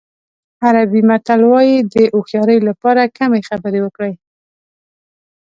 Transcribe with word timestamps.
عربي 0.63 1.01
متل 1.09 1.41
وایي 1.51 1.77
د 1.93 1.95
هوښیارۍ 2.15 2.57
لپاره 2.69 3.11
کمې 3.17 3.41
خبرې 3.49 3.79
وکړئ. 3.83 4.13